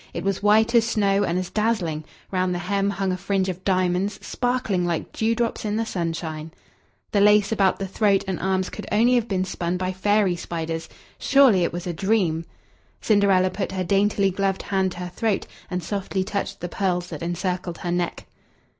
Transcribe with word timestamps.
It 0.15 0.23
was 0.23 0.41
white 0.41 0.73
as 0.73 0.83
snow, 0.89 1.23
and 1.23 1.37
as 1.37 1.51
dazzling; 1.51 2.05
round 2.31 2.55
the 2.55 2.65
hem 2.65 2.89
hung 2.89 3.11
a 3.11 3.17
fringe 3.17 3.49
of 3.49 3.63
diamonds, 3.63 4.17
sparkling 4.25 4.83
like 4.83 5.11
dew 5.13 5.35
drops 5.35 5.63
in 5.63 5.75
the 5.75 5.85
sunshine. 5.85 6.51
The 7.11 7.21
lace 7.21 7.51
about 7.51 7.77
the 7.77 7.87
throat 7.87 8.23
and 8.27 8.39
arms 8.39 8.71
could 8.71 8.87
only 8.91 9.13
have 9.13 9.27
been 9.27 9.45
spun 9.45 9.77
by 9.77 9.91
fairy 9.93 10.35
spiders. 10.35 10.89
Surely 11.19 11.63
it 11.63 11.71
was 11.71 11.85
a 11.85 11.93
dream! 11.93 12.45
Cinderella 12.99 13.51
put 13.51 13.73
her 13.73 13.83
daintily 13.83 14.31
gloved 14.31 14.63
hand 14.63 14.93
to 14.93 14.97
her 15.01 15.09
throat, 15.15 15.45
and 15.69 15.83
softly 15.83 16.23
touched 16.23 16.61
the 16.61 16.67
pearls 16.67 17.09
that 17.09 17.21
encircled 17.21 17.77
her 17.77 17.91
neck. 17.91 18.25